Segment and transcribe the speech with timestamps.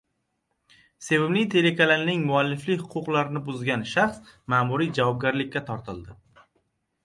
[1.07, 6.21] “Sevimli” telekanalining mualliflik huquqlarini buzgan shaxs ma’muriy javobgarlikka tortildi